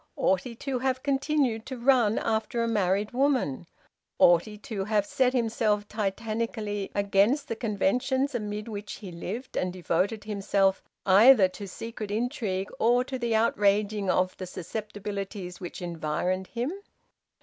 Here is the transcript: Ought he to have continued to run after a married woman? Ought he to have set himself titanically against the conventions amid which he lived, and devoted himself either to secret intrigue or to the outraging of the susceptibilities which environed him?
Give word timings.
Ought 0.15 0.41
he 0.41 0.55
to 0.55 0.79
have 0.79 1.03
continued 1.03 1.63
to 1.67 1.77
run 1.77 2.17
after 2.17 2.63
a 2.63 2.67
married 2.67 3.11
woman? 3.11 3.67
Ought 4.17 4.45
he 4.45 4.57
to 4.57 4.85
have 4.85 5.05
set 5.05 5.31
himself 5.31 5.87
titanically 5.87 6.89
against 6.95 7.47
the 7.47 7.55
conventions 7.55 8.33
amid 8.33 8.67
which 8.67 8.93
he 8.93 9.11
lived, 9.11 9.55
and 9.55 9.71
devoted 9.71 10.23
himself 10.23 10.81
either 11.05 11.47
to 11.49 11.67
secret 11.67 12.09
intrigue 12.09 12.71
or 12.79 13.03
to 13.03 13.19
the 13.19 13.35
outraging 13.35 14.09
of 14.09 14.35
the 14.37 14.47
susceptibilities 14.47 15.59
which 15.61 15.83
environed 15.83 16.47
him? 16.47 16.73